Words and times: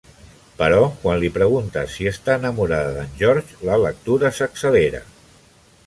Però 0.61 0.77
quan 1.03 1.19
li 1.23 1.29
preguntes 1.35 1.93
si 1.97 2.09
està 2.13 2.39
enamorada 2.43 2.97
d'en 2.97 3.13
George, 3.21 3.61
la 3.71 3.79
lectura 3.87 4.33
s'accelera. 4.41 5.05